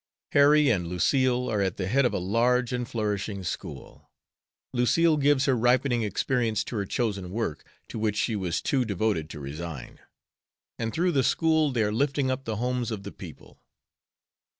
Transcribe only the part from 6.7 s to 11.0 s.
her chosen work, to which she was too devoted to resign. And